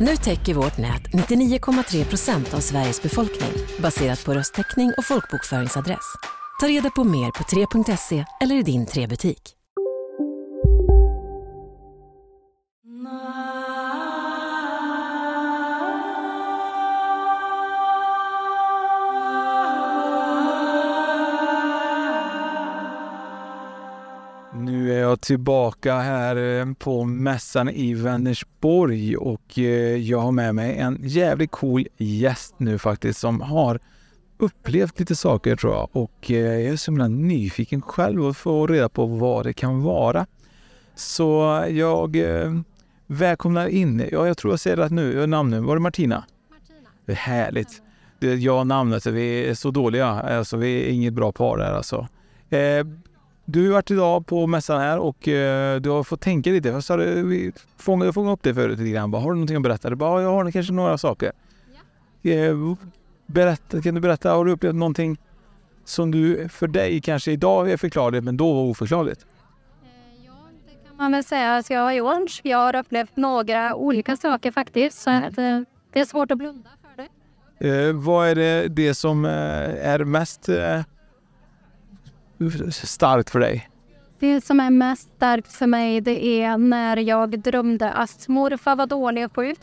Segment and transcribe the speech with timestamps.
[0.00, 6.14] Nu täcker vårt nät 99,3 procent av Sveriges befolkning baserat på röstteckning och folkbokföringsadress.
[6.60, 9.55] Ta reda på mer på 3.se eller i din 3-butik.
[24.52, 30.54] Nu är jag tillbaka här eh, på mässan i Vänersborg och eh, jag har med
[30.54, 33.80] mig en jävligt cool gäst nu faktiskt som har
[34.38, 38.66] upplevt lite saker tror jag och eh, jag är så himla nyfiken själv att få
[38.66, 40.26] reda på vad det kan vara.
[40.94, 42.16] Så jag
[43.06, 46.24] välkomnar in, ja jag tror jag säger rätt nu, namnet, var det Martina?
[46.50, 46.88] Martina.
[47.06, 47.82] Det är härligt.
[48.20, 52.08] Jag och namnet, vi är så dåliga, alltså vi är inget bra par där alltså.
[53.48, 56.68] Du har varit idag på mässan här och eh, du har fått tänka lite.
[56.68, 59.10] Jag sa vi fångade, fångade upp det förut lite grann.
[59.10, 59.90] Bara, har du någonting att berätta?
[59.90, 61.32] Du bara, jag har kanske några saker.
[62.22, 62.32] Ja.
[62.32, 62.56] Eh,
[63.26, 65.18] berätta, kan du berätta, har du upplevt någonting
[65.84, 69.26] som du för dig kanske idag är förklarligt men då var oförklarligt?
[69.82, 70.32] Eh, ja,
[70.66, 72.40] det kan man väl säga att jag har gjort.
[72.42, 74.98] Jag har upplevt några olika saker faktiskt.
[74.98, 75.60] Så att, eh,
[75.92, 77.02] det är svårt att blunda för
[77.58, 77.88] det.
[77.88, 80.48] Eh, vad är det, det som är mest
[82.70, 83.68] starkt för dig?
[84.18, 88.86] Det som är mest starkt för mig det är när jag drömde att morfar var
[88.86, 89.58] dålig och sjuk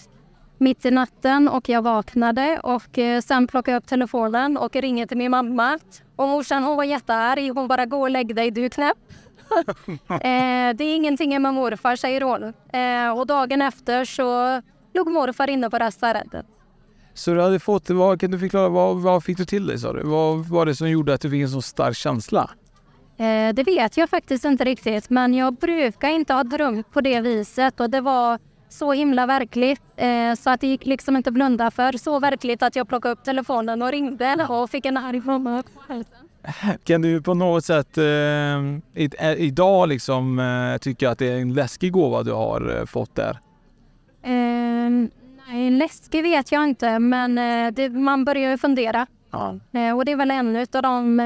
[0.64, 5.08] mitt i natten och jag vaknade och eh, sen plockade jag upp telefonen och ringde
[5.08, 5.80] till min mamma.
[6.16, 7.52] Och morsan hon var jättearg.
[7.56, 8.98] Hon bara gå och lägg dig, du knäpp.
[10.10, 12.44] eh, det är ingenting med morfar, säger hon.
[12.74, 14.62] Eh, och dagen efter så
[14.94, 16.46] låg morfar inne på lasarettet.
[17.14, 19.94] Så du hade fått, vad, kan du förklara, vad, vad fick du till dig sa
[19.94, 20.04] du?
[20.04, 22.50] Vad var det som gjorde att du fick en så stark känsla?
[23.18, 27.22] Eh, det vet jag faktiskt inte riktigt, men jag brukar inte ha drömt på det
[27.22, 31.72] viset och det var så himla verkligt eh, så att det gick liksom inte blunda
[31.72, 31.98] för.
[31.98, 35.64] Så verkligt att jag plockade upp telefonen och ringde och fick en arg mamma
[36.84, 41.92] Kan du på något sätt eh, idag liksom eh, tycka att det är en läskig
[41.92, 43.40] gåva du har eh, fått där?
[44.24, 44.90] Eh,
[45.48, 49.08] nej, läskig vet jag inte, men eh, det, man börjar ju fundera.
[49.32, 49.60] Ja.
[49.72, 51.20] Eh, och det är väl en av de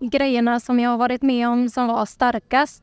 [0.00, 2.82] grejerna som jag har varit med om som var starkast.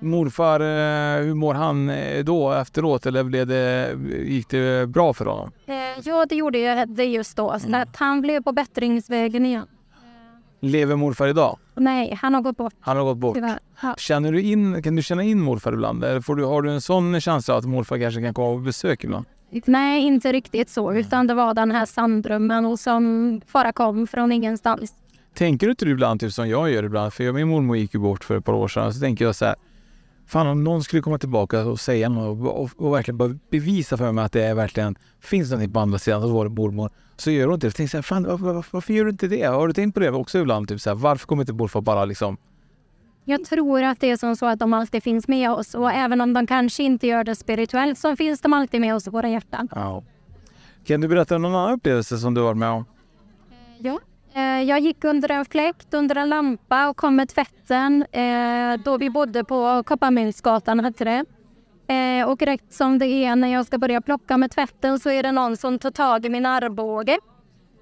[0.00, 5.24] Morfar, eh, hur mår han eh, då efteråt eller blev det, gick det bra för
[5.26, 5.50] honom?
[5.66, 7.58] Eh, ja, det gjorde det just då.
[7.58, 7.82] Så mm.
[7.82, 9.66] att han blev på bättringsvägen igen.
[10.60, 11.58] Lever morfar idag?
[11.74, 12.74] Nej, han har gått bort.
[12.80, 13.38] Han har gått bort.
[13.82, 13.94] Ja.
[13.98, 16.04] Känner du in, kan du känna in morfar ibland?
[16.04, 19.04] Eller får du, har du en sån känsla att morfar kanske kan komma på besök
[19.04, 19.26] ibland?
[19.50, 20.92] Nej, inte riktigt så.
[20.92, 24.94] Utan det var den här sanddrömmen som bara kom från ingenstans.
[25.38, 28.24] Tänker du inte ibland, typ som jag gör ibland, för min mormor gick ju bort
[28.24, 29.54] för ett par år sedan, så tänker jag så här,
[30.26, 34.12] fan om någon skulle komma tillbaka och säga något och, och, och verkligen bevisa för
[34.12, 37.30] mig att det är verkligen finns någonting på andra sidan, så var det mormor, så
[37.30, 37.68] gör hon inte det.
[37.68, 39.42] Jag tänker så här, fan varför, varför, gör du inte det?
[39.42, 40.68] Har du tänkt på det också ibland?
[40.68, 42.36] Typ så här, varför kommer inte morfar bara liksom
[43.24, 46.20] jag tror att det är som så att de alltid finns med oss och även
[46.20, 49.28] om de kanske inte gör det spirituellt så finns de alltid med oss i våra
[49.28, 49.68] hjärtan.
[49.74, 50.02] Ja.
[50.86, 52.84] Kan du berätta om någon annan upplevelse som du varit med om?
[53.78, 53.98] Ja,
[54.58, 58.98] Eh, jag gick under en fläkt, under en lampa och kom med tvätten eh, då
[58.98, 61.24] vi bodde på Kopparmyntsgatan hette det.
[61.94, 65.22] Eh, och rätt som det är när jag ska börja plocka med tvätten så är
[65.22, 67.18] det någon som tar tag i min armbåge.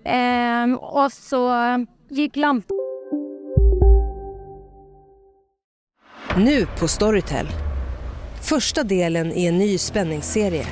[0.04, 1.52] Ehm, och så
[2.08, 2.76] gick lampan...
[6.36, 7.46] Nu på Storytel.
[8.48, 10.66] Första delen i en ny spänningsserie.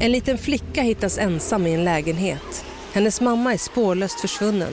[0.00, 2.64] En liten flicka hittas ensam i en lägenhet.
[2.92, 4.72] Hennes mamma är spårlöst försvunnen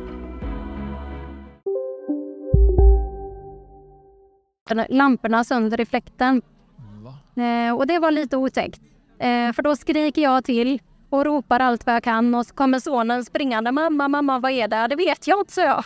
[4.89, 6.41] Lamporna sönder i fläkten.
[7.35, 8.81] Eh, och det var lite otäckt.
[9.19, 10.79] Eh, för då skriker jag till
[11.09, 13.71] och ropar allt vad jag kan och så kommer sonen springande.
[13.71, 14.87] Mamma, mamma, vad är det?
[14.87, 15.83] Det vet jag inte, så jag.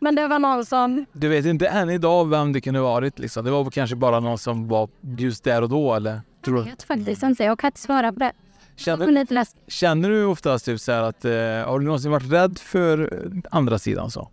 [0.00, 1.06] Men det var någon som...
[1.12, 3.44] Du vet inte än idag vem det kunde varit liksom?
[3.44, 6.20] Det var kanske bara någon som var just där och då eller?
[6.44, 7.44] Tror jag vet faktiskt inte.
[7.44, 8.32] Jag kan inte svara på det.
[8.76, 11.32] Känner, känner du oftast typ så här att, eh,
[11.70, 14.28] har du någonsin varit rädd för andra sidan så?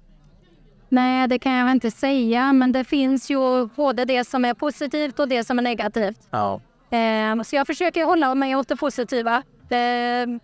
[0.89, 5.19] Nej, det kan jag inte säga, men det finns ju både det som är positivt
[5.19, 6.19] och det som är negativt.
[6.30, 6.62] Ja.
[6.89, 9.44] Eh, så jag försöker hålla mig åt det positiva.
[9.69, 10.39] Det,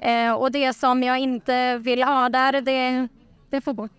[0.00, 3.08] eh, och det som jag inte vill ha där, det,
[3.50, 3.90] det får bort.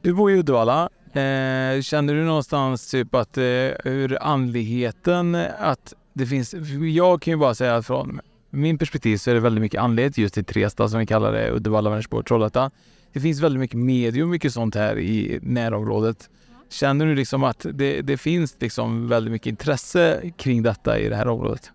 [0.00, 0.88] Du bor i Uddevalla.
[1.12, 3.44] Eh, känner du någonstans typ att eh,
[3.84, 6.54] ur andligheten att det finns,
[6.94, 10.38] jag kan ju bara säga från min perspektiv så är det väldigt mycket andlighet just
[10.38, 12.70] i Trestad som vi kallar det, Uddevalla, Vänersborg, Trollhättan
[13.12, 16.30] det finns väldigt mycket medium, mycket sånt här i närområdet.
[16.68, 21.16] Känner du liksom att det, det finns liksom väldigt mycket intresse kring detta i det
[21.16, 21.70] här området?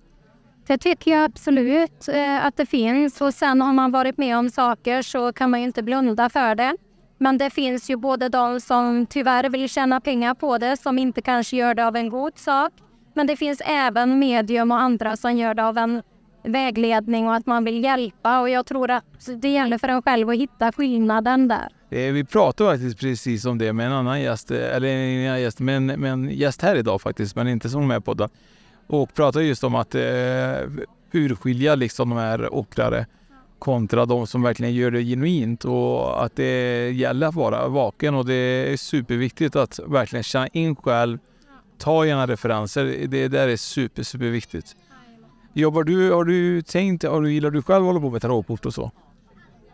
[0.68, 4.50] Det tycker jag absolut eh, att det finns och sen har man varit med om
[4.50, 6.78] saker så kan man ju inte blunda för det.
[7.18, 11.22] Men det finns ju både de som tyvärr vill tjäna pengar på det som inte
[11.22, 12.74] kanske gör det av en god sak.
[13.14, 16.02] Men det finns även medium och andra som gör det av en
[16.48, 20.30] vägledning och att man vill hjälpa och jag tror att det gäller för en själv
[20.30, 21.70] att hitta skillnaden där.
[21.90, 25.86] Vi pratade faktiskt precis om det med en annan gäst, eh, eller en gäst, men
[25.86, 28.30] med en gäst här idag faktiskt, men inte som med på podden.
[28.88, 30.02] Och pratade just om att eh,
[31.12, 33.06] urskilja liksom de här ockrare
[33.60, 38.26] kontra de som verkligen gör det genuint och att det gäller att vara vaken och
[38.26, 38.34] det
[38.74, 41.18] är superviktigt att verkligen känna in själv,
[41.78, 43.08] ta gärna referenser.
[43.08, 44.76] Det där är super, superviktigt.
[45.58, 48.66] Jobbar du, har du tänkt, har du, gillar du själv att hålla på med tarotkort
[48.66, 48.92] och så?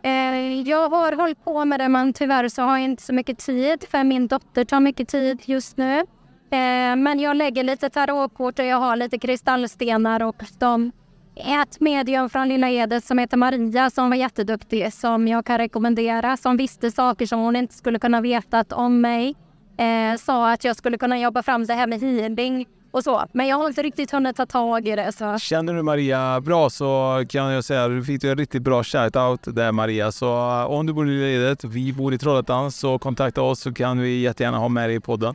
[0.02, 3.38] Eh, jag har hållit på med det men tyvärr så har jag inte så mycket
[3.38, 5.98] tid för min dotter tar mycket tid just nu.
[5.98, 10.92] Eh, men jag lägger lite tarotkort och jag har lite kristallstenar och de
[11.36, 16.36] ett medium från Lilla Edet som heter Maria som var jätteduktig som jag kan rekommendera
[16.36, 19.34] som visste saker som hon inte skulle kunna vetat om mig.
[19.76, 23.26] Eh, sa att jag skulle kunna jobba fram det här med healing och så.
[23.32, 25.12] Men jag har inte riktigt hunnit ta tag i det.
[25.12, 25.38] Så.
[25.38, 29.52] Känner du Maria bra så kan jag säga att du fick en riktigt bra shout-out
[29.52, 30.12] där Maria.
[30.12, 33.72] Så eh, om du bor i ledet, vi bor i Trollhättan, så kontakta oss så
[33.72, 35.34] kan vi jättegärna ha med dig i podden.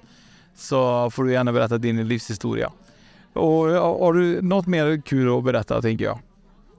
[0.55, 2.71] Så får du gärna berätta din livshistoria.
[3.33, 3.65] Och
[4.01, 6.19] har du något mer kul att berätta tänker jag?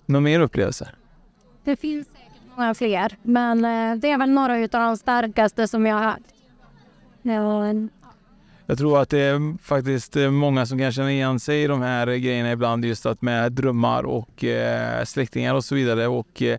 [0.06, 0.88] Någon mer upplevelse?
[1.64, 5.86] Det finns säkert många fler, men eh, det är väl några av de starkaste som
[5.86, 6.22] jag har haft.
[7.22, 7.64] Ja,
[8.70, 12.06] jag tror att det är faktiskt många som kan känna igen sig i de här
[12.06, 16.06] grejerna ibland just att med drömmar och eh, släktingar och så vidare.
[16.06, 16.58] Och eh,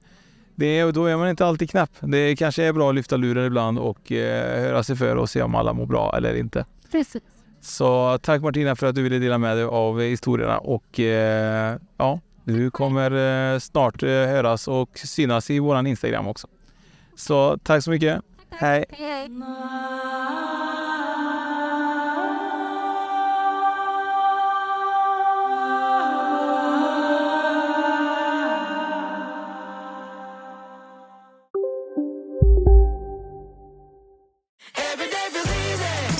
[0.56, 1.89] det, då är man inte alltid knapp.
[2.00, 5.41] Det kanske är bra att lyfta luren ibland och eh, höra sig för och se
[5.41, 6.65] om alla mår bra eller inte.
[6.91, 7.23] Precis.
[7.61, 12.19] Så tack Martina för att du ville dela med dig av historierna och eh, ja,
[12.44, 13.11] du kommer
[13.54, 16.47] eh, snart eh, höras och synas i våran Instagram också.
[17.16, 18.21] Så tack så mycket.
[18.49, 18.59] Tack, tack.
[18.59, 18.85] Hej.
[18.89, 19.30] hej.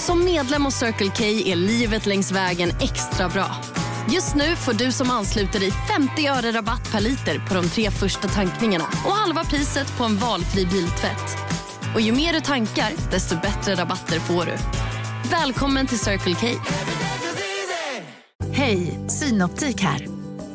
[0.10, 3.56] Som medlem hos Circle K är livet längs vägen extra bra.
[4.12, 7.92] Just nu får du som ansluter dig 50 öre rabatt per liter på de tre
[7.92, 11.38] första tankningarna och halva priset på en valfri biltvätt.
[11.96, 14.56] Och ju mer du tankar, desto bättre rabatter får du.
[15.32, 16.48] Välkommen till Circle K.
[18.51, 20.08] Hej, Synoptik här.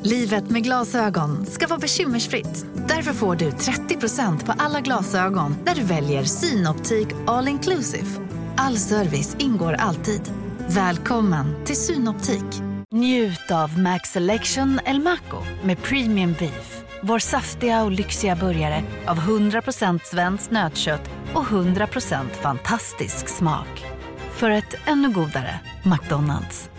[0.03, 2.67] Livet med glasögon ska vara bekymmersfritt.
[2.89, 8.24] Därför får du 30% på alla glasögon när du väljer Synoptik All Inclusive.
[8.57, 10.33] All service ingår alltid.
[10.69, 12.63] Välkommen till Synoptik.
[12.91, 16.83] Njut av Max Selection El Maco med Premium Beef.
[17.03, 23.85] Vår saftiga och lyxiga burgare av 100% svenskt nötkött och 100% fantastisk smak.
[24.31, 26.71] För ett ännu godare McDonalds.